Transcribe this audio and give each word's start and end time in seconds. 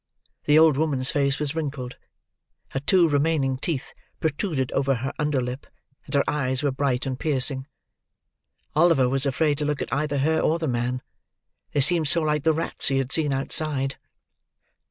The 0.45 0.57
old 0.57 0.77
woman's 0.77 1.11
face 1.11 1.37
was 1.37 1.53
wrinkled; 1.53 1.95
her 2.71 2.79
two 2.79 3.07
remaining 3.07 3.59
teeth 3.59 3.93
protruded 4.19 4.71
over 4.71 4.95
her 4.95 5.13
under 5.19 5.39
lip; 5.39 5.67
and 6.07 6.15
her 6.15 6.23
eyes 6.27 6.63
were 6.63 6.71
bright 6.71 7.05
and 7.05 7.19
piercing. 7.19 7.67
Oliver 8.75 9.07
was 9.07 9.27
afraid 9.27 9.59
to 9.59 9.65
look 9.65 9.79
at 9.79 9.93
either 9.93 10.17
her 10.17 10.39
or 10.39 10.57
the 10.57 10.67
man. 10.67 11.03
They 11.73 11.81
seemed 11.81 12.07
so 12.07 12.21
like 12.21 12.41
the 12.45 12.51
rats 12.51 12.87
he 12.87 12.97
had 12.97 13.11
seen 13.11 13.31
outside. 13.31 13.97